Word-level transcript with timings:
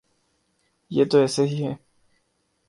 یہ 0.91 1.05
تو 1.05 1.17
ایسے 1.17 1.43
ہی 1.43 1.65
ہے۔ 1.65 1.73